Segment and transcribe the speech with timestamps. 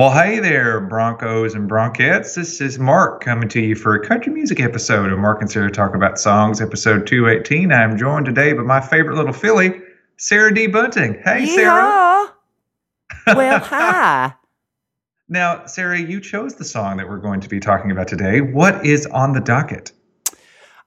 [0.00, 2.34] Well, hey there, Broncos and Bronchettes.
[2.34, 5.70] This is Mark coming to you for a country music episode of Mark and Sarah
[5.70, 7.70] Talk About Songs, episode 218.
[7.70, 9.78] I'm joined today by my favorite little filly,
[10.16, 10.68] Sarah D.
[10.68, 11.20] Bunting.
[11.22, 12.32] Hey, Sarah.
[13.26, 14.32] Well, hi.
[15.28, 18.40] Now, Sarah, you chose the song that we're going to be talking about today.
[18.40, 19.92] What is on the docket?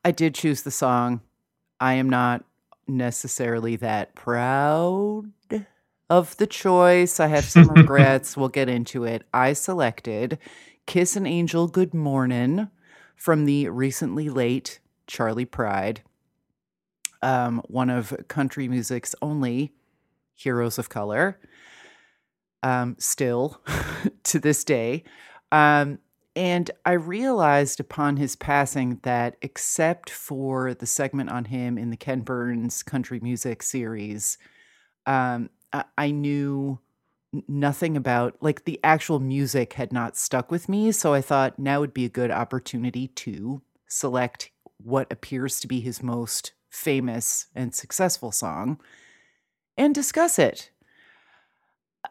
[0.04, 1.22] I did choose the song.
[1.80, 2.46] I am not
[2.88, 5.32] necessarily that proud
[6.14, 7.20] of the choice.
[7.20, 8.38] I have some regrets.
[8.38, 9.24] We'll get into it.
[9.34, 10.38] I selected
[10.86, 12.70] Kiss an Angel Good Morning
[13.16, 16.04] from the recently late Charley Pride,
[17.24, 19.74] um, one of country music's only
[20.36, 21.40] heroes of color,
[22.62, 23.60] um, still
[24.24, 25.04] to this day.
[25.52, 25.98] Um,
[26.36, 31.98] and I realized upon his passing that, except for the segment on him in the
[31.98, 34.38] Ken Burns country music series,
[35.08, 35.50] um,
[35.98, 36.80] I, knew
[37.48, 40.92] nothing about like the actual music had not stuck with me.
[40.92, 45.80] So I thought now would be a good opportunity to select what appears to be
[45.80, 48.80] his most famous and successful song
[49.78, 50.70] and discuss it.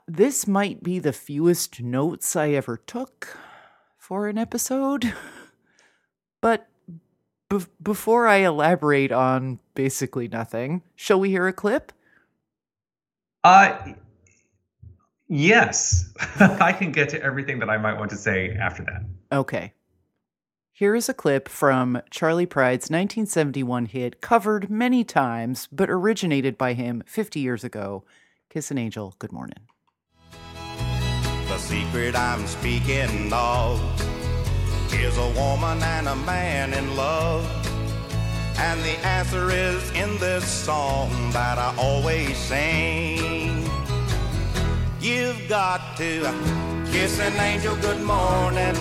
[0.09, 3.37] This might be the fewest notes I ever took
[3.99, 5.13] for an episode.
[6.43, 6.67] But
[7.49, 11.93] be- before I elaborate on basically nothing, shall we hear a clip?
[13.45, 13.77] Uh,
[15.29, 19.03] yes, I can get to everything that I might want to say after that.
[19.37, 19.73] Okay.
[20.75, 26.73] Here is a clip from Charley Pride's 1971 hit, covered many times, but originated by
[26.73, 28.05] him 50 years ago.
[28.49, 29.69] Kiss an Angel, Good Morning.
[30.31, 33.81] The secret I'm speaking of
[34.95, 37.72] is a woman and a man in love.
[38.69, 43.69] And the answer is in this song that I always sing.
[45.01, 46.21] You've got to
[46.93, 48.77] kiss an angel good morning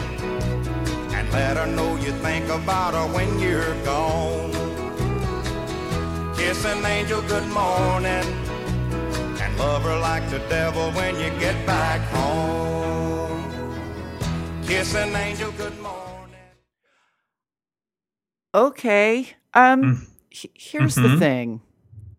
[1.16, 4.52] and let her know you think about her when you're gone.
[6.38, 8.28] Kiss an angel good morning
[9.42, 13.42] and love her like the devil when you get back home.
[14.64, 16.46] Kiss an angel good morning.
[18.54, 19.41] Okay.
[19.54, 20.08] Um Mm.
[20.30, 21.20] he- here's the Mhm.
[21.20, 21.62] thing.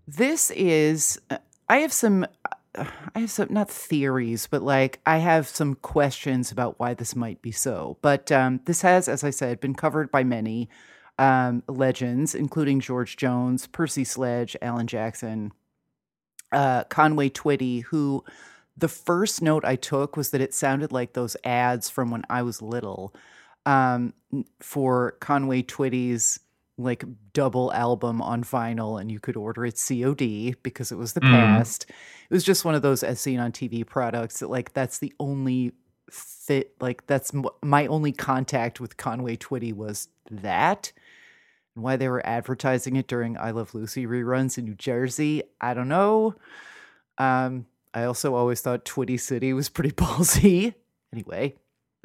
[0.06, 1.38] This is uh,
[1.68, 2.26] I have some
[2.74, 2.84] uh,
[3.14, 7.40] I have some not theories, but like I have some questions about why this might
[7.42, 7.98] be so.
[8.02, 10.68] But um this has as I said been covered by many
[11.18, 15.52] um legends including George Jones, Percy Sledge, Alan Jackson,
[16.50, 18.24] uh Conway Twitty who
[18.76, 22.42] the first note I took was that it sounded like those ads from when I
[22.42, 23.14] was little
[23.66, 24.14] um,
[24.60, 26.40] for Conway Twitty's
[26.78, 31.20] like double album on vinyl, and you could order it COD because it was the
[31.20, 31.30] Mm.
[31.30, 31.86] past.
[32.30, 35.12] It was just one of those as seen on TV products that like that's the
[35.20, 35.72] only
[36.10, 40.92] fit like that's m- my only contact with Conway Twitty was that.
[41.74, 45.72] And why they were advertising it during I Love Lucy reruns in New Jersey, I
[45.74, 46.34] don't know.
[47.18, 50.74] Um, I also always thought Twitty City was pretty ballsy.
[51.12, 51.54] Anyway,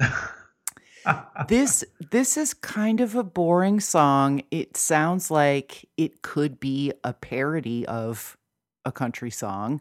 [1.48, 4.42] this this is kind of a boring song.
[4.50, 8.36] It sounds like it could be a parody of
[8.84, 9.80] a country song.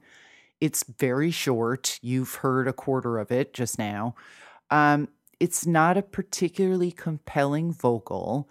[0.59, 1.99] It's very short.
[2.01, 4.15] You've heard a quarter of it just now.
[4.69, 8.49] Um, it's not a particularly compelling vocal.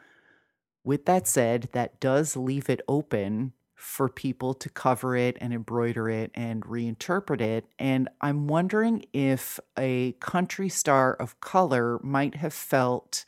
[0.84, 6.08] With that said, that does leave it open for people to cover it and embroider
[6.08, 7.66] it and reinterpret it.
[7.78, 13.26] And I'm wondering if a country star of color might have felt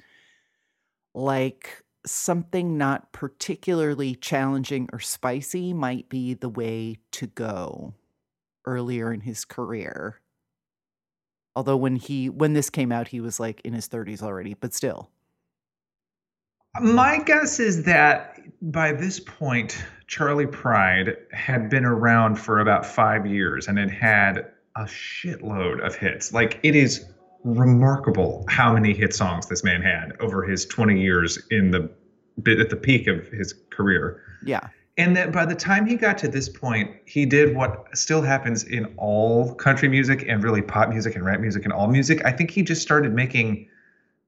[1.15, 7.93] like something not particularly challenging or spicy might be the way to go
[8.65, 10.21] earlier in his career.
[11.55, 14.73] Although when he when this came out he was like in his 30s already, but
[14.73, 15.11] still.
[16.81, 23.27] My guess is that by this point, Charley Pride had been around for about five
[23.27, 26.33] years and had had a shitload of hits.
[26.33, 27.05] Like, it is
[27.45, 31.91] remarkable how many hit songs this man had over his 20 years in the
[32.47, 34.23] at the peak of his career.
[34.45, 34.69] Yeah.
[34.97, 38.65] And that by the time he got to this point, he did what still happens
[38.65, 42.25] in all country music and really pop music and rap music and all music.
[42.25, 43.69] I think he just started making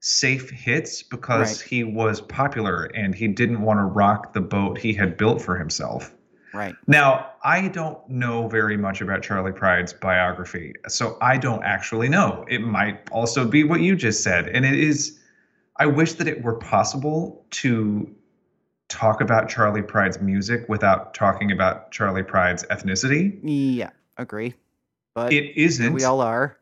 [0.00, 4.92] safe hits because he was popular and he didn't want to rock the boat he
[4.94, 6.14] had built for himself.
[6.52, 6.74] Right.
[6.86, 12.44] Now, I don't know very much about Charley Pride's biography, so I don't actually know.
[12.48, 14.48] It might also be what you just said.
[14.48, 15.18] And it is,
[15.76, 18.12] I wish that it were possible to
[18.88, 23.38] talk about Charley Pride's music without talking about Charley Pride's ethnicity.
[23.44, 24.54] Yeah, agree.
[25.14, 25.92] But It isn't.
[25.92, 26.58] we all are.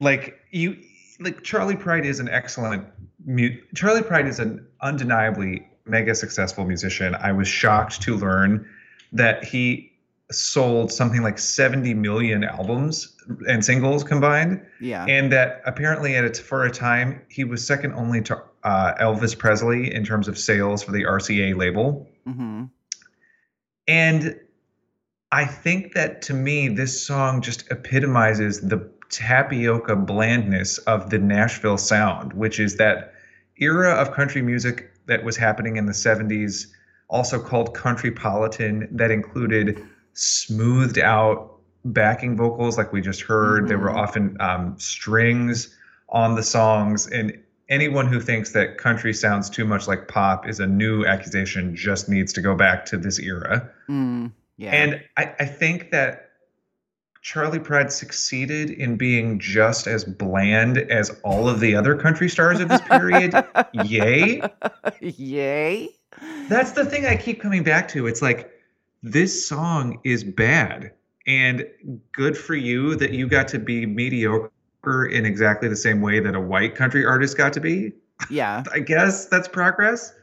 [0.00, 0.76] like you
[1.20, 2.84] like Charley Pride is an excellent
[3.24, 7.14] mu- Charley Pride is an undeniably mega successful musician.
[7.14, 8.68] I was shocked to learn
[9.12, 9.92] that he
[10.32, 13.14] sold something like 70 million albums
[13.48, 15.04] and singles combined Yeah.
[15.08, 19.38] and that apparently at its for a time he was second only to uh, Elvis
[19.38, 22.08] Presley in terms of sales for the RCA label.
[22.24, 22.64] hmm
[23.86, 24.38] And
[25.30, 28.78] I think that to me, this song just epitomizes the
[29.10, 33.12] tapioca blandness of the Nashville sound, which is that
[33.58, 36.66] era of country music that was happening in the 70s,
[37.08, 39.80] also called countrypolitan, that included
[40.14, 41.52] smoothed out
[41.84, 43.68] backing vocals like we just heard.
[43.68, 43.96] There were Mhm.
[43.96, 45.74] often um, strings
[46.08, 47.06] on the songs.
[47.06, 47.36] And
[47.68, 52.08] anyone who thinks that country sounds too much like pop is a new accusation, just
[52.08, 53.70] needs to go back to this era.
[53.88, 54.70] Mm, yeah.
[54.72, 56.25] And I, I think that
[57.26, 62.60] Charley Pride succeeded in being just as bland as all of the other country stars
[62.60, 63.34] of this period.
[63.72, 64.40] Yay.
[65.00, 65.88] Yay.
[66.48, 68.06] That's the thing I keep coming back to.
[68.06, 68.52] It's like
[69.02, 70.92] this song is bad
[71.26, 71.66] and
[72.12, 76.36] good for you that you got to be mediocre in exactly the same way that
[76.36, 77.92] a white country artist got to be.
[78.30, 78.62] Yeah.
[78.72, 80.14] I guess that's progress.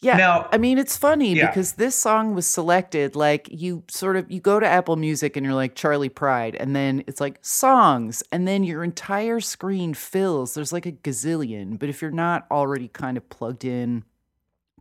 [0.00, 0.16] Yeah.
[0.16, 1.48] Now, I mean, it's funny Yeah.
[1.48, 3.16] because this song was selected.
[3.16, 6.74] Like, you sort of you go to Apple Music and you're like Charley Pride, and
[6.74, 10.54] then it's like songs, and then your entire screen fills.
[10.54, 11.78] There's like a gazillion.
[11.78, 14.04] But if you're not already kind of plugged in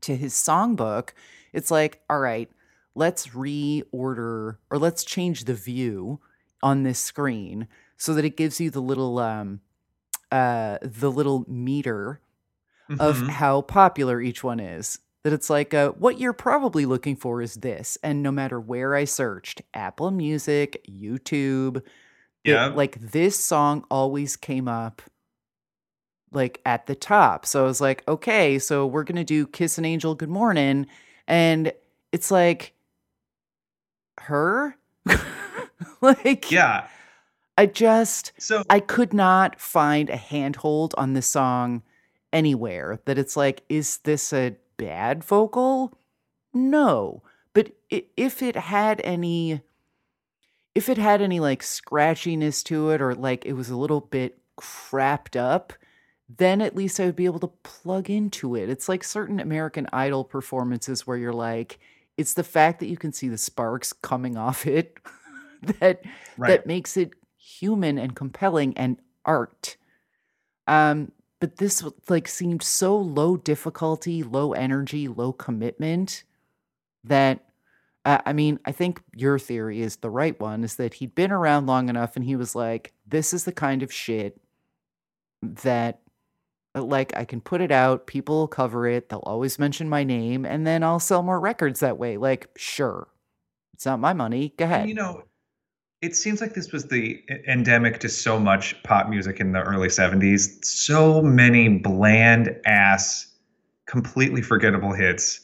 [0.02, 1.10] to his songbook,
[1.52, 2.50] it's like, all right,
[2.94, 6.20] let's reorder or let's change the view
[6.62, 7.68] on this screen
[7.98, 9.62] so that it gives you the little um
[10.32, 12.20] uh the little meter
[13.00, 13.30] of mhm.
[13.30, 15.00] how popular each one is.
[15.28, 17.98] That it's like, uh, what you're probably looking for is this.
[18.02, 21.84] And no matter where I searched, Apple Music, YouTube, it-
[22.46, 22.68] Yeah.
[22.68, 25.02] like this song always came up
[26.32, 27.46] like at the top.
[27.46, 30.88] So I was like, okay, so we're going to do Kiss an Angel Good Morning.
[31.28, 31.74] And
[32.14, 32.72] it's like,
[34.20, 34.78] her?
[36.02, 36.88] like, yeah.
[37.58, 38.32] I just.
[38.38, 41.84] So I could not find a handhold on this song
[42.32, 45.98] anywhere that it's like, is this a bad vocal?
[46.54, 47.24] No.
[47.54, 49.62] But if it had any,
[50.76, 54.40] if it had any like scratchiness to it or like it was a little bit
[54.60, 55.74] crapped up,
[56.30, 58.70] then at least I would be able to plug into it.
[58.70, 61.80] It's like certain American Idol performances where you're like,
[62.18, 64.98] it's the fact that you can see the sparks coming off it
[65.80, 66.02] that
[66.38, 66.50] right.
[66.50, 69.78] that makes it human and compelling and art.
[70.68, 76.24] Um, but this like seemed so low difficulty, low energy, low commitment
[77.04, 77.44] that
[78.06, 81.32] uh, I mean, I think your theory is the right one is that he'd been
[81.32, 84.40] around long enough and he was like, this is the kind of shit
[85.42, 86.00] that
[86.74, 90.06] uh, like I can put it out, people will cover it, they'll always mention my
[90.06, 92.18] name, and then I'll sell more records that way.
[92.18, 93.10] Like, sure.
[93.74, 94.54] It's not my money.
[94.58, 94.88] Go ahead.
[94.88, 95.24] You know,
[96.02, 99.88] it seems like this was the endemic to so much pop music in the early
[99.88, 100.64] 70s.
[100.64, 103.34] So many bland ass,
[103.88, 105.42] completely forgettable hits.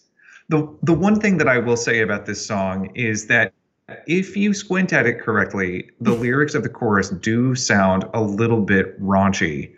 [0.49, 3.53] The the one thing that I will say about this song is that
[4.05, 8.61] if you squint at it correctly, the lyrics of the chorus do sound a little
[8.61, 9.73] bit raunchy.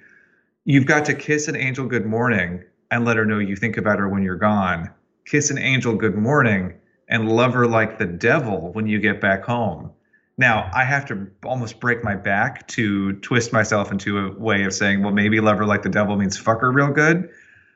[0.66, 4.00] You've got to kiss an angel good morning and let her know you think about
[4.00, 4.90] her when you're gone.
[5.26, 6.74] Kiss an angel good morning
[7.08, 9.92] and love her like the devil when you get back home.
[10.38, 14.74] Now, I have to almost break my back to twist myself into a way of
[14.74, 17.30] saying, well, maybe lover like the devil means fuck her real good.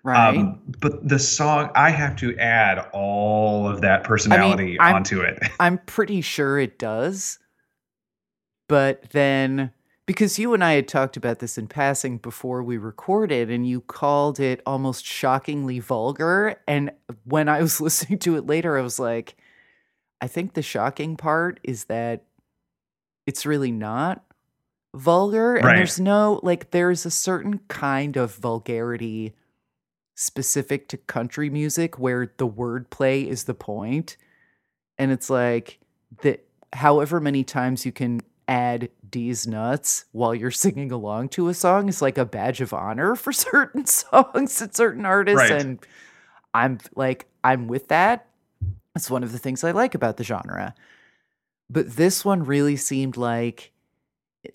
[0.03, 0.37] right.
[0.37, 5.39] Um, but the song, I have to add all of that personality I'm- onto it.
[5.59, 7.39] I'm pretty sure it does.
[8.67, 9.71] But then,
[10.05, 13.81] because you and I had talked about this in passing before we recorded, and you
[13.81, 16.55] called it almost shockingly vulgar.
[16.67, 16.91] And
[17.23, 19.37] when I was listening to it later, I was like,
[20.21, 22.25] I think the shocking part is that
[23.29, 24.23] it's really not
[24.95, 25.55] vulgar.
[25.55, 25.75] And Right.
[25.77, 29.35] there's no, like, there's a certain kind of vulgarity
[30.15, 34.17] specific to country music where the wordplay is the point
[34.97, 35.79] and it's like
[36.23, 36.43] that
[36.73, 41.87] however many times you can add D's nuts while you're singing along to a song
[41.87, 45.49] is like a badge of honor for certain songs and certain artists.
[45.51, 45.61] Right.
[45.61, 45.79] And
[46.53, 48.25] I'm like, I'm with that.
[48.95, 50.73] It's one of the things I like about the genre.
[51.69, 53.71] But this one really seemed like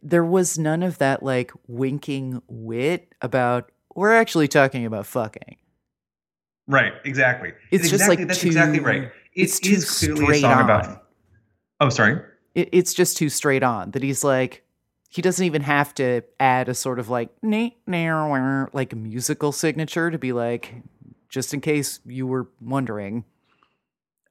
[0.02, 5.56] there was none of that like winking wit about we're actually talking about fucking.
[6.66, 7.52] Right, exactly.
[7.70, 9.10] It's just, exactly, like, that's too- exactly right.
[9.34, 10.64] it's too is clearly a straight on.
[10.64, 11.06] about.
[11.80, 12.20] Oh, sorry.
[12.54, 14.62] It, it's just too straight on that he's like
[15.08, 19.52] he doesn't even have to add a sort of like nee, nee, wah, like musical
[19.52, 20.74] signature to be like
[21.28, 23.24] just in case you were wondering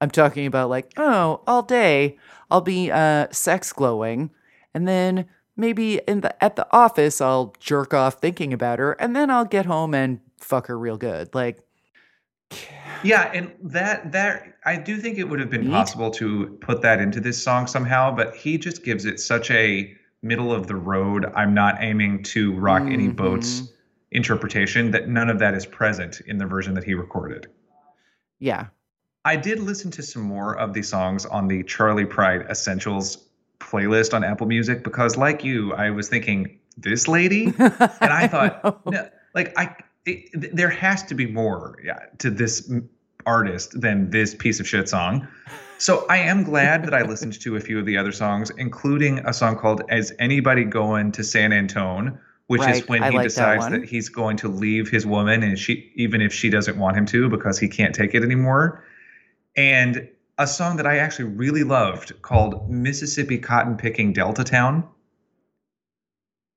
[0.04, 2.18] i'm talking about like oh all day
[2.52, 4.30] i'll be uh sex glowing
[4.74, 9.16] and then maybe in the at the office i'll jerk off thinking about her and
[9.16, 11.60] then i'll get home and fuck her real good like
[13.06, 15.72] Yeah, and that that I do think it would have been Neat.
[15.72, 19.94] possible to put that into this song somehow, but he just gives it such a
[20.22, 21.30] middle of the road.
[21.36, 23.74] I'm not aiming to rock any boats
[24.14, 27.48] interpretation that none of that is present in the version that he recorded.
[28.40, 28.68] yeah
[29.26, 33.26] I did listen to some more of the songs on the Charley Pride Essentials
[33.60, 38.86] playlist on Apple Music because, like you, I was thinking this lady, and I thought,
[38.86, 39.76] no, like I,
[40.06, 42.70] it, there has to be more yeah, to this
[43.26, 45.26] artist than this piece of shit song.
[45.78, 49.20] So I am glad that I listened to a few of the other songs, including
[49.20, 53.18] a song called "Is Anybody Going to San Antone," which Right, is when I he
[53.18, 53.72] like decides one.
[53.72, 57.06] that he's going to leave his woman, and she, even if she doesn't want him
[57.08, 58.84] to, because he can't take it anymore.
[59.56, 64.88] And a song that I actually really loved called "Mississippi Cotton Picking Delta Town."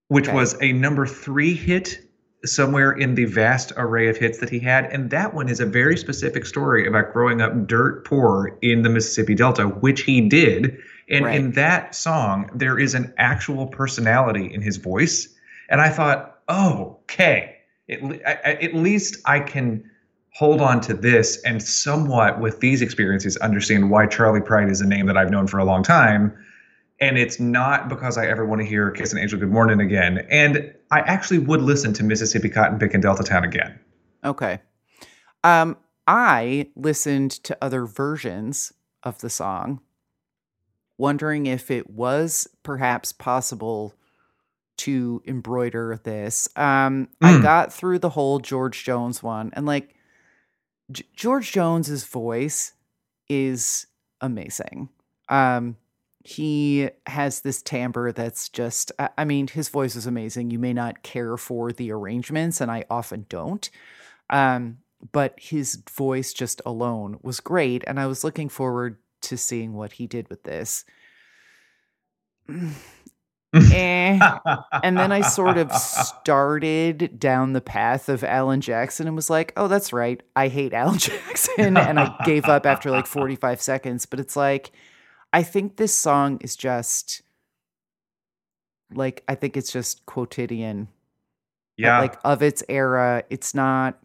[0.09, 0.37] which Okay.
[0.37, 1.99] was a number three hit
[2.45, 4.85] somewhere in the vast array of hits that he had.
[4.93, 8.88] And that one is a very specific story about growing up dirt poor in the
[8.88, 10.79] Mississippi Delta, which he did.
[11.11, 11.35] And Right.
[11.41, 15.26] in that song, there is an actual personality in his voice.
[15.69, 17.57] And I thought, oh, okay,
[17.91, 19.91] at, le- I- I- at least I can
[20.37, 24.87] hold on to this and somewhat with these experiences understand why Charley Pride is a
[24.87, 26.37] name that I've known for a long time
[27.00, 30.26] and it's not because I ever want to hear "Kiss an Angel Good Morning" again.
[30.31, 33.78] And I actually would listen to Mississippi Cotton Picking Delta Town again.
[34.25, 34.61] Okay.
[35.45, 35.76] Um,
[36.07, 39.81] I listened to other versions of the song,
[40.97, 43.95] wondering if it was perhaps possible
[44.78, 46.49] to embroider this.
[46.57, 47.43] Um, I Mm.
[47.43, 49.96] got through the whole George Jones one, and like
[50.90, 52.73] George Jones's voice
[53.28, 53.87] is
[54.21, 54.88] amazing.
[55.28, 55.76] Um,
[56.23, 60.50] he has this timbre that's just, I I mean, his voice is amazing.
[60.50, 63.69] You may not care for the arrangements, and I often don't.
[64.31, 64.78] Um,
[65.12, 69.93] but his voice just alone was great, and I was looking forward to seeing what
[69.93, 70.85] he did with this.
[73.73, 74.19] Eh.
[74.83, 79.53] And then I sort of started down the path of Alan Jackson and was like,
[79.57, 80.23] oh, that's right.
[80.35, 81.77] I hate Alan Jackson.
[81.77, 84.07] and I gave up after like 45 seconds.
[84.07, 84.73] But it's like,
[85.33, 87.23] I think this song is just
[88.95, 90.89] like, I think it's just quotidian
[91.77, 93.99] yeah, like of its era it's not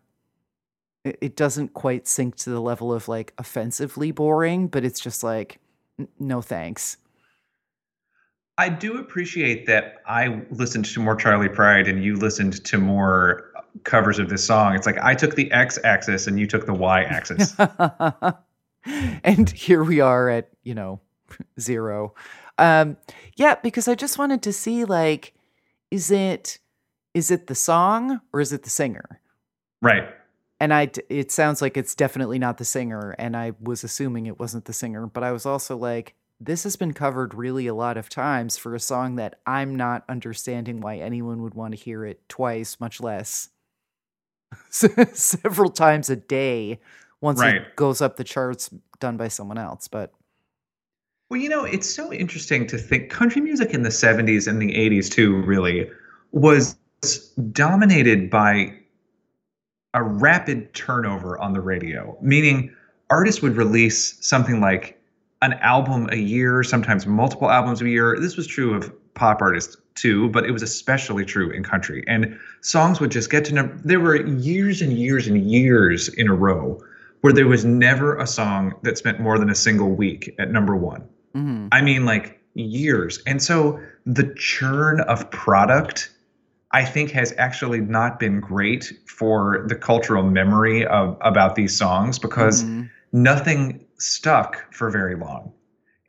[1.04, 5.60] it, doesn't quite sink to the level of like offensively boring but it's just like
[6.20, 6.98] no thanks
[8.62, 13.52] I do appreciate that I listened to more Charley Pride and you listened to more
[13.86, 14.76] covers of this song.
[14.76, 17.56] It's like I took the X axis and you took the Y axis.
[19.24, 21.00] and here we are at you know
[21.60, 22.14] zero
[22.58, 22.98] um
[23.36, 25.34] yeah because i just wanted to see like
[25.92, 26.58] is it
[27.14, 29.22] is it the song or is it the singer
[29.82, 30.10] right.
[30.60, 34.40] and I it sounds like it's definitely not the singer, and I was assuming it
[34.40, 37.98] wasn't the singer, but I was also like, this has been covered really a lot
[37.98, 42.04] of times for a song that I'm not understanding why anyone would want to hear
[42.04, 43.50] it twice, much less
[44.70, 46.80] several times a day
[47.22, 47.58] once Right.
[47.58, 49.88] it goes up the charts done by someone else.
[49.88, 50.12] But
[51.30, 54.74] Well, you know, it's so interesting to think country music in the 70s and the
[54.74, 55.90] 80s too really
[56.32, 56.76] was
[57.52, 58.74] dominated by
[59.94, 62.74] a rapid turnover on the radio, meaning
[63.10, 65.01] artists would release something like
[65.42, 68.18] an album a year, sometimes multiple albums a year.
[68.20, 72.04] This was true of pop artists too, but it was especially true in country.
[72.08, 73.78] And songs would just get to number.
[73.84, 76.80] There were years and years and years in a row
[77.22, 80.76] where there was never a song that spent more than a single week at number
[80.76, 81.04] one.
[81.36, 81.70] mhm.
[81.72, 83.22] I mean, like years.
[83.26, 86.12] And so the churn of product,
[86.72, 92.20] I think, has actually not been great for the cultural memory of about these songs
[92.20, 92.90] because Mhm.
[93.14, 95.54] nothing stuck for very long.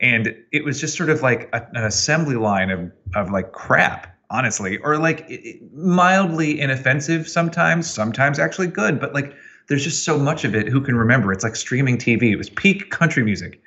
[0.01, 4.07] and it was just sort of like a, an assembly line of of like crap
[4.29, 9.33] honestly or like it, mildly inoffensive sometimes sometimes actually good but like
[9.69, 12.49] there's just so much of it who can remember it's like streaming tv it was
[12.49, 13.61] peak country music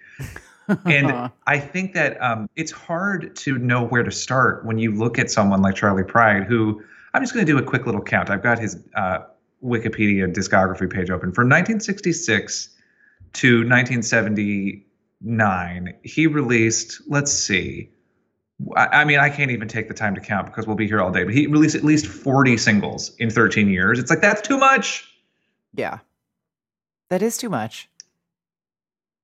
[0.85, 5.19] and I think that um, it's hard to know where to start when you look
[5.19, 6.83] at someone like Charley Pride, who
[7.15, 8.31] I'm just going to do a quick little count.
[8.31, 9.21] I've got his uh,
[9.65, 11.33] Wikipedia discography page open.
[11.33, 12.71] From 1966
[13.37, 17.91] to 1979, he released, let's see,
[18.75, 21.11] I, mean, I can't even take the time to count because we'll be here all
[21.11, 23.99] day, but he released at least 40 singles in 13 years.
[23.99, 25.07] It's like, that's too much.
[25.75, 25.99] yeah.
[27.09, 27.89] That is too much.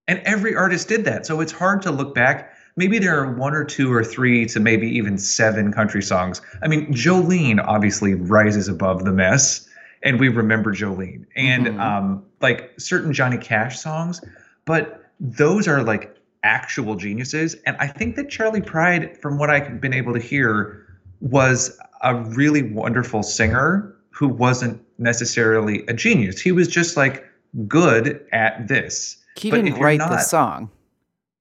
[0.07, 1.27] And every artist did that.
[1.27, 2.55] So it's hard to look back.
[2.77, 6.41] Maybe there are one or two or three to maybe even seven country songs.
[6.63, 9.67] I mean, Jolene obviously rises above the mess,
[10.03, 11.25] and we remember Jolene.
[11.37, 11.81] And Mhm.
[11.81, 14.21] um, like certain Johnny Cash songs,
[14.65, 17.55] but those are like actual geniuses.
[17.67, 20.85] And I think that Charley Pride, from what I've been able to hear,
[21.21, 26.41] was a really wonderful singer who wasn't necessarily a genius.
[26.41, 27.25] He was just like
[27.69, 29.17] good at this.
[29.37, 30.71] He But didn't write not- the song.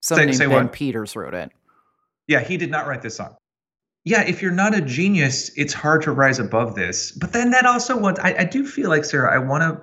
[0.01, 0.71] Someone named say Ben what?
[0.73, 1.51] Peters wrote it.
[2.27, 3.35] Yeah, he did not write this song.
[4.03, 7.11] Yeah, if you're not a genius, it's hard to rise above this.
[7.11, 9.81] But then that also wants, I, I do feel like, Sarah, I want to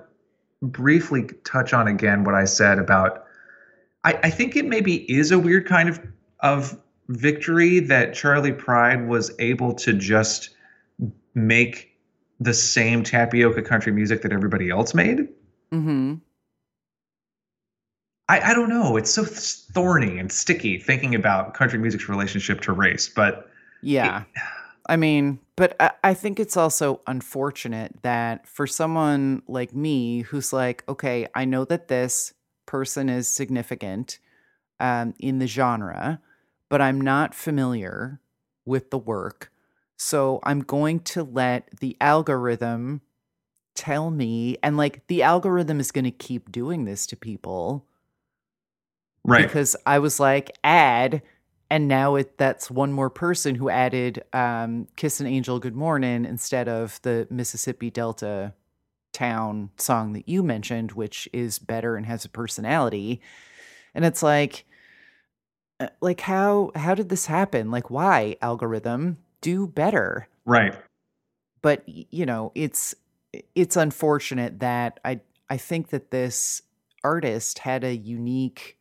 [0.65, 3.23] briefly touch on again what I said about,
[4.03, 6.01] I, I think it maybe is a weird kind of,
[6.41, 10.49] of victory that Charley Pride was able to just
[11.33, 11.97] make
[12.41, 15.29] the same tapioca country music that everybody else made.
[15.71, 16.15] Mm-hmm.
[18.27, 18.97] I, I don't know.
[18.97, 23.48] It's so thorny and sticky thinking about country music's relationship to race, but
[23.81, 24.23] Yeah.
[24.87, 30.51] I mean, but I, I think it's also unfortunate that for someone like me who's
[30.51, 32.33] like, okay, I know that this
[32.65, 34.19] person is significant
[34.79, 36.21] um, in the genre,
[36.69, 38.19] but I'm not familiar
[38.65, 39.51] with the work.
[39.97, 43.01] So I'm going to let the algorithm
[43.75, 47.85] tell me, and like the algorithm is going to keep doing this to people
[49.25, 49.43] right.
[49.43, 51.21] because I was like, add,
[51.69, 56.25] and now it that's one more person who added um, "Kiss an Angel, Good Morning"
[56.25, 58.53] instead of the Mississippi Delta
[59.13, 63.21] town song that you mentioned, which is better and has a personality.
[63.95, 64.65] And it's like,
[65.79, 67.71] uh, like how how did this happen?
[67.71, 70.27] Like, why algorithm do better?
[70.45, 70.75] right.
[71.61, 72.95] but you know it's
[73.53, 76.63] it's unfortunate that i i think that this
[77.03, 78.78] artist had a unique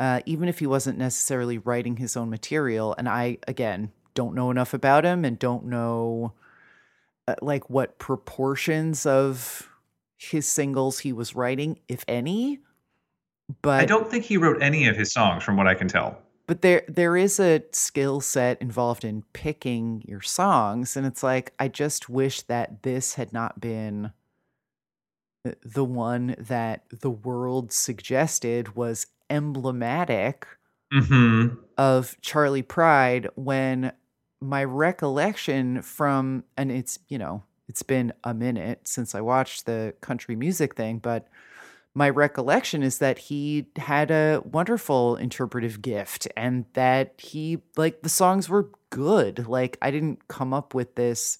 [0.00, 4.50] uh even if he wasn't necessarily writing his own material and i again don't know
[4.50, 6.32] enough about him and don't know
[7.28, 9.68] uh, like what proportions of
[10.18, 12.58] his singles he was writing if any
[13.62, 16.18] but I don't think he wrote any of his songs, from what I can tell.
[16.46, 21.52] but there there is a skill set involved in picking your songs and it's like
[21.58, 24.12] i just wish that this had not been
[25.44, 30.46] the- the one that the world suggested was emblematic
[30.92, 31.54] Mm-hmm.
[31.78, 33.92] of charley pride when
[34.40, 39.94] my recollection from and it's you know it's been a minute since i watched the
[40.00, 41.28] country music thing but
[41.94, 48.08] my recollection is that he had a wonderful interpretive gift and that he like the
[48.08, 51.38] songs were good like i didn't come up with this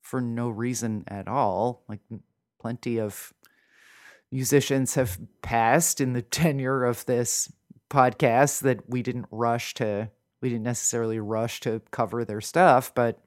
[0.00, 1.98] for no reason at all like
[2.60, 3.32] plenty of
[4.30, 7.52] musicians have passed in the tenure of this
[7.88, 10.08] podcast that we didn't rush to
[10.40, 13.20] we didn't necessarily rush to cover their stuff but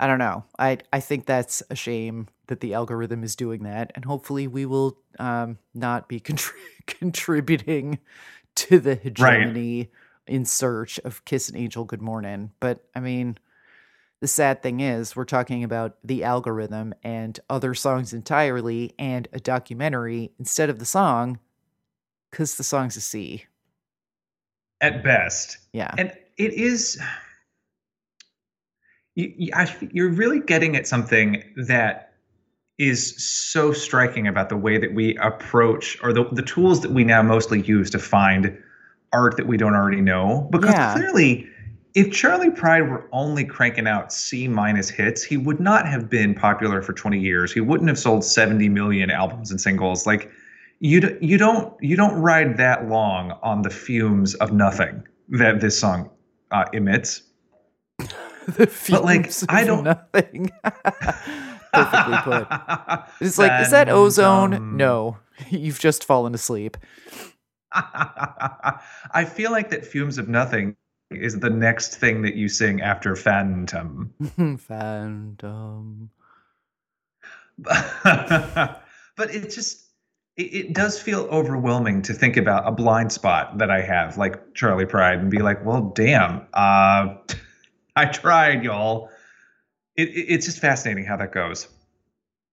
[0.00, 0.44] I don't know.
[0.58, 4.64] I I think that's a shame that the algorithm is doing that, and hopefully we
[4.64, 6.52] will um, not be contri-
[6.86, 7.98] contributing
[8.56, 9.90] to the hegemony
[10.26, 13.38] in search of "Kiss an Angel, Good Morning." But I mean,
[14.20, 19.40] the sad thing is, we're talking about the algorithm and other songs entirely, and a
[19.40, 21.38] documentary instead of the song,
[22.30, 23.44] because the song's a C.
[24.80, 25.58] At best.
[25.72, 27.00] Yeah, And it is.
[29.14, 32.12] You, you, I, you're really getting at something that
[32.78, 37.02] is so striking about the way that we approach, or the, the tools that we
[37.02, 38.56] now mostly use to find
[39.12, 40.48] art that we don't already know.
[40.52, 40.92] Because Yeah.
[40.92, 41.48] clearly,
[41.98, 46.34] if Charley Pride were only cranking out C minus hits, he would not have been
[46.34, 47.52] popular for 20 years.
[47.52, 50.06] He wouldn't have sold 70 million albums and singles.
[50.06, 50.30] Like
[50.80, 55.60] you, d- you don't you don't ride that long on the fumes of nothing that
[55.60, 56.08] this song
[56.52, 57.22] uh, emits.
[57.98, 60.50] the But, like, fumes I don't- nothing.
[61.72, 62.46] Perfectly put.
[63.20, 64.50] It's like, is that ozone?
[64.52, 64.76] dun.
[64.76, 65.18] No,
[65.50, 66.76] you've just fallen asleep.
[67.72, 70.76] I feel like that Fumes of Nothing
[71.10, 74.12] is the next thing that you sing after Phantom.
[74.58, 76.10] Phantom.
[77.64, 79.88] but it just
[80.36, 84.54] it, it does feel overwhelming to think about a blind spot that I have, like
[84.54, 87.14] Charley Pride, and be like, well, damn, uh,
[87.96, 89.10] I tried, y'all.
[89.96, 91.66] It, it, it's just fascinating how that goes.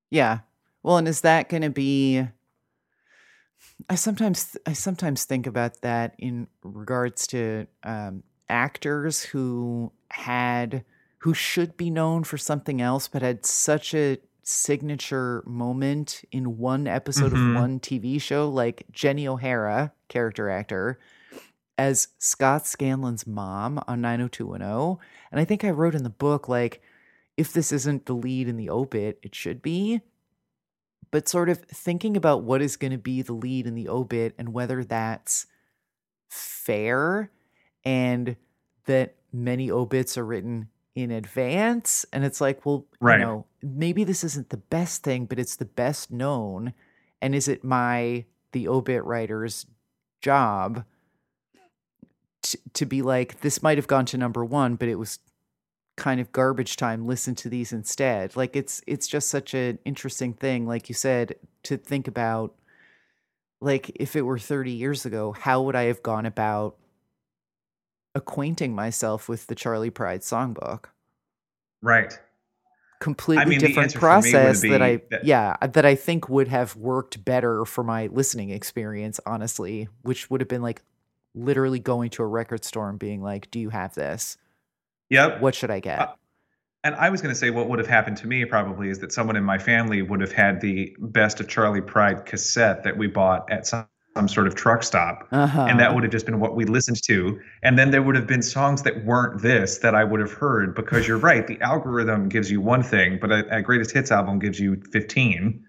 [0.10, 0.40] Yeah.
[0.82, 2.28] Well, and is that going to be?
[3.90, 10.84] I sometimes I sometimes think about that in regards to um, actors who had
[11.20, 16.86] who should be known for something else, but had such a signature moment in one
[16.86, 17.56] episode Mhm.
[17.56, 21.00] of one TV show, like Jenny O'Hara, character actor,
[21.80, 25.00] as Scott Scanlon's mom on 90210.
[25.32, 26.80] And I think I wrote in the book, like,
[27.38, 30.02] if this isn't the lead in the obit, it should be.
[31.10, 34.36] But sort of thinking about what is going to be the lead in the obit
[34.38, 35.48] and whether that's
[36.30, 37.32] fair
[37.86, 38.36] and
[38.86, 42.06] that many obits are written in advance.
[42.12, 43.20] And it's like, well, Right.
[43.20, 46.74] you know, maybe this isn't the best thing, but it's the best known.
[47.22, 49.66] And is it my, the obit writer's
[50.22, 50.86] job
[52.44, 55.20] to, to be like, this might have gone to number one, but it was
[55.98, 60.34] kind of garbage time listen to these instead like it's it's just such an interesting
[60.34, 62.54] thing like you said to think about
[63.62, 66.76] like if it were 30 years ago how would i have gone about
[68.16, 70.86] acquainting myself with the charley pride songbook
[71.82, 72.18] Right.
[73.00, 76.30] completely mean, different answer for me would process that i that- yeah that i think
[76.30, 80.82] would have worked better for my listening experience honestly which would have been like
[81.36, 84.38] literally going to a record store and being like do you have this
[85.10, 85.42] Yep.
[85.42, 86.14] what should i get Uh,
[86.86, 89.12] And I was going to say what would have happened to me probably is that
[89.12, 93.08] someone in my family would have had the best of Charley Pride cassette that we
[93.08, 95.28] bought at some, some sort of truck stop.
[95.32, 95.66] uh-huh.
[95.70, 97.38] And that would have just been what we listened to.
[97.64, 100.74] And then there would have been songs that weren't this that I would have heard
[100.74, 101.46] because you're right.
[101.46, 105.62] The algorithm gives you one thing, but a, a greatest hits album gives you 15.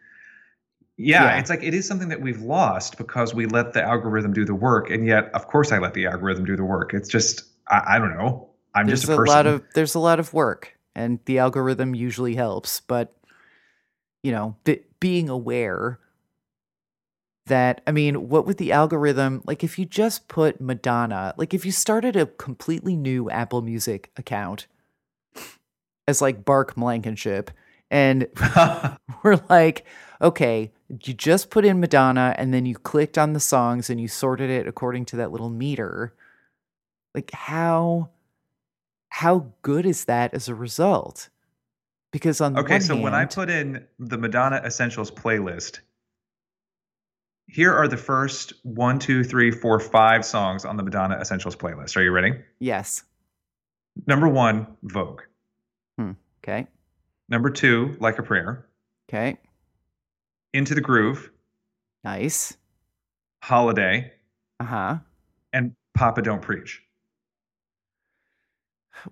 [0.99, 1.39] Yeah, Yeah.
[1.41, 4.55] it's like it is something that we've lost because we let the algorithm do the
[4.55, 4.91] work.
[4.91, 6.95] And yet, of course, I let the algorithm do the work.
[6.95, 8.49] It's just, I, I don't know.
[8.77, 9.35] I'm there's just a a person.
[9.35, 13.15] lot of there's a lot of work and the algorithm usually helps but
[14.23, 14.55] you know
[15.01, 15.99] being aware
[17.47, 21.65] that i mean what would the algorithm like if you just put madonna like if
[21.65, 24.67] you started a completely new apple music account
[26.07, 27.51] as like bark blankenship
[27.91, 28.27] and
[29.23, 29.85] we're like
[30.21, 30.71] okay
[31.05, 34.51] you just put in madonna and then you clicked on the songs and you sorted
[34.51, 36.15] it according to that little meter
[37.15, 38.11] like how
[39.17, 41.31] how good is that as a result?
[42.13, 45.81] Because on the Okay, so when I put in the Madonna Essentials playlist,
[47.49, 51.97] here are the first one, two, three, four, five songs on the Madonna Essentials playlist.
[51.97, 52.33] Are you ready?
[52.59, 53.03] yes
[54.07, 55.23] Number one, Vogue.
[55.99, 56.13] Hmm.
[56.43, 56.67] okay
[57.29, 58.67] Number two, Like a Prayer.
[59.09, 59.39] okay
[60.53, 61.31] Into the Groove,
[62.05, 62.57] nice
[63.43, 64.13] Holiday,
[64.61, 64.99] uh-huh
[65.53, 66.83] and Papa Don't Preach.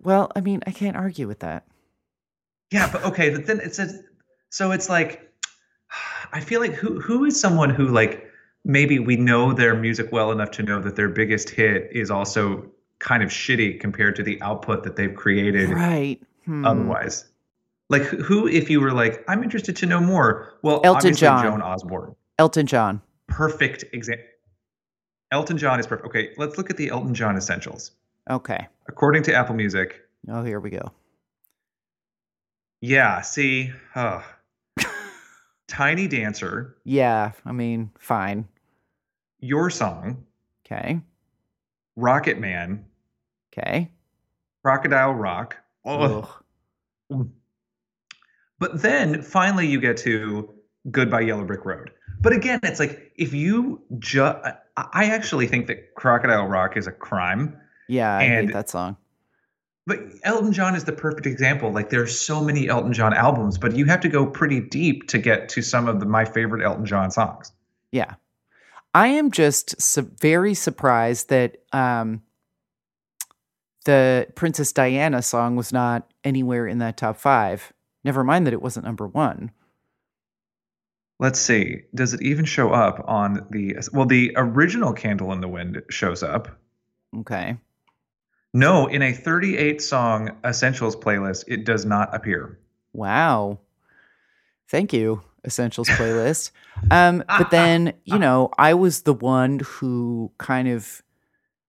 [0.02, 1.64] well i mean i can't argue with that
[2.70, 4.02] Yeah, but okay, but then it says
[4.50, 5.32] so it's like
[6.32, 8.26] I feel like who who is someone who like
[8.64, 12.70] maybe we know their music well enough to know that their biggest hit is also
[12.98, 16.64] kind of shitty compared to the output that they've created right Hmm.
[16.66, 17.26] otherwise.
[17.90, 20.54] Like who if you were like I'm interested to know more.
[20.62, 21.42] Well, Elton John.
[21.44, 22.14] Joan Osborne.
[22.38, 24.24] elton john Perfect example.
[25.32, 26.06] Elton John is perfect.
[26.06, 27.92] Okay, let's look at the Elton John essentials.
[28.30, 30.92] okay According to Apple Music, oh here we go
[32.80, 34.20] yeah, see, uh,
[35.66, 38.46] Tiny Dancer, yeah i mean fine
[39.40, 40.24] Your Song,
[40.66, 41.00] okay
[41.96, 42.84] Rocket Man,
[43.52, 43.90] okay
[44.62, 45.56] Crocodile Rock.
[45.84, 46.26] Ugh.
[47.12, 47.28] Ugh.
[48.58, 50.54] But then finally you get to
[50.90, 51.90] Goodbye Yellow Brick Road.
[52.20, 54.38] But again, it's like if you just,
[54.76, 57.56] I actually think that Crocodile Rock is a crime.
[57.88, 58.96] yeah i And- hate that song
[59.86, 61.70] But Elton John is the perfect example.
[61.70, 65.08] Like there are so many Elton John albums, but you have to go pretty deep
[65.08, 67.52] to get to some of the, my favorite Elton John songs.
[67.92, 68.14] Yeah.
[68.94, 72.22] I am just su- very surprised that um,
[73.84, 77.72] the Princess Diana song was not anywhere in that top five.
[78.04, 79.50] Never mind that it wasn't number one.
[81.18, 81.82] Let's see.
[81.94, 84.06] Does it even show up on the well?
[84.06, 86.48] The original Candle in the Wind shows up.
[87.18, 87.56] Okay.
[88.54, 92.58] No, in a 38 song essentials playlist, it does not appear.
[92.92, 93.58] Wow.
[94.68, 95.22] Thank you.
[95.44, 96.52] essentials playlist.
[96.90, 101.02] Um, but then, you know, I was the one who kind of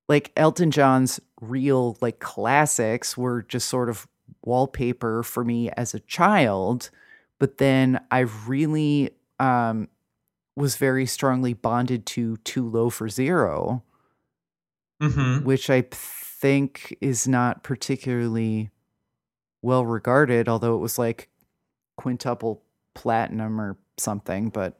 [0.07, 4.07] like Elton John's real like classics were just sort of
[4.43, 6.91] wallpaper for me as a child.
[7.39, 9.89] But then I really um,
[10.55, 13.83] was very strongly bonded to Too Low for Zero,
[15.01, 15.85] hmm which I
[16.39, 18.69] think is not particularly
[19.61, 21.29] well regarded, although it was like
[21.95, 22.61] quintuple
[22.93, 24.49] platinum or something.
[24.49, 24.77] But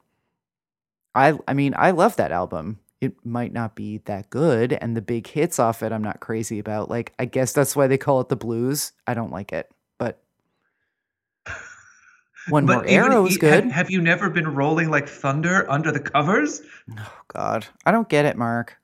[1.13, 2.80] I, I mean, I love that album.
[3.02, 6.60] It might not be that good, and the big hits off it, I'm not crazy
[6.60, 6.89] about.
[6.89, 8.94] Like, I guess that's why they call it the blues.
[9.06, 10.22] I don't like it, but
[12.50, 13.65] one more arrow is good.
[13.65, 16.62] Have, have you never been rolling like thunder under the covers?
[16.98, 18.78] Oh God, I don't get it, Mark.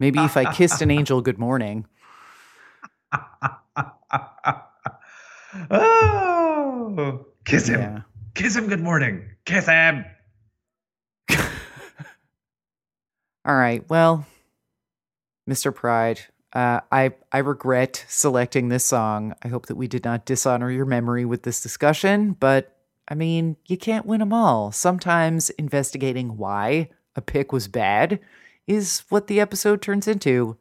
[0.00, 1.86] Maybe if I kissed an angel, good morning.
[5.70, 7.80] oh, kiss him.
[7.80, 8.00] Yeah.
[8.34, 8.68] Kiss him.
[8.68, 9.24] Good morning.
[9.44, 10.04] Kiss him.
[13.44, 13.88] All right.
[13.88, 14.26] Well,
[15.48, 15.74] Mr.
[15.74, 16.20] Pride,
[16.52, 19.34] uh, I I regret selecting this song.
[19.42, 22.76] I hope that we did not dishonor your memory with this discussion, but
[23.08, 24.70] I mean, you can't win them all.
[24.70, 28.20] Sometimes investigating why a pick was bad
[28.68, 30.56] is what the episode turns into,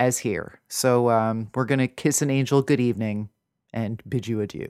[0.00, 0.60] as here.
[0.68, 3.28] So um, we're gonna kiss an angel good evening
[3.72, 4.68] and bid you adieu.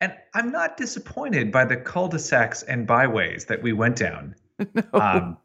[0.00, 4.36] And I'm not disappointed by the cul-de-sacs and byways that we went down.
[4.74, 4.82] no.
[4.92, 5.36] Um,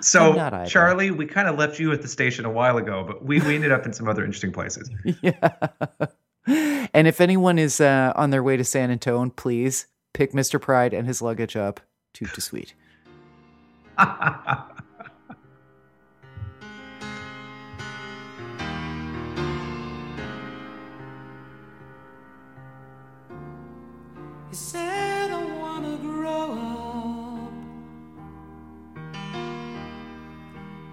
[0.00, 0.70] so, I'm not either.
[0.70, 3.54] Charley, we kind of left you at the station a while ago, but we, we
[3.54, 4.90] ended up in some other interesting places.
[5.22, 5.56] yeah.
[6.94, 10.60] And if anyone is uh, on their way to San Antone, please pick Mr.
[10.60, 11.80] Pride and his luggage up.
[12.14, 12.74] Toot to sweet.
[24.62, 27.52] said, I wanna grow up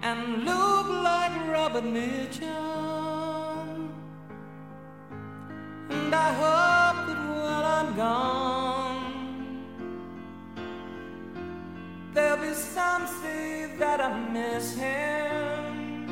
[0.02, 2.48] and look like Robert Mitchum.
[5.88, 9.64] And I hope that when I'm gone,
[12.12, 16.08] there'll be some say that I miss him.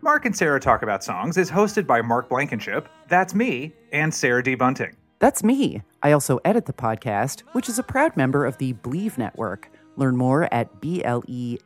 [0.00, 4.42] Mark and Sarah Talk About Songs is hosted by Mark Blankenship, that's me, and Sarah
[4.42, 4.54] D.
[4.54, 4.96] Bunting.
[5.24, 5.80] That's me.
[6.02, 9.70] I also edit the podcast, which is a proud member of the Bleav Network.
[9.96, 11.60] Learn more at bleav.com.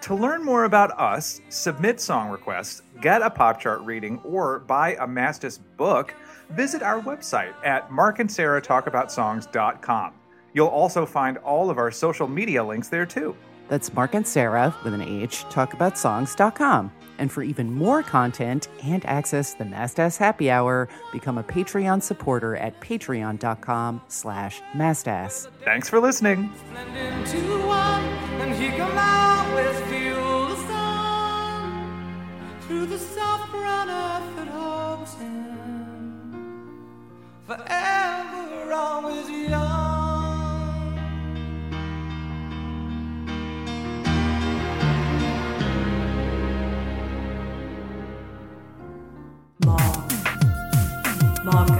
[0.00, 4.94] To learn more about us, submit song requests, get a pop chart reading, or buy
[4.94, 6.12] a Mastis book,
[6.48, 10.12] visit our website at markandsarahtalkaboutsongs.com.
[10.52, 13.36] You'll also find all of our social media links there too.
[13.70, 16.92] That's Mark and Sarah with an H, talkaboutsongs.com.
[17.18, 22.02] And for even more content and access to the Mastass Happy Hour, become a Patreon
[22.02, 25.48] supporter at patreon.com slash mastass.
[25.64, 26.52] Thanks for listening.
[26.72, 28.20] blend into one,
[49.66, 50.12] Mark.
[51.44, 51.79] Mark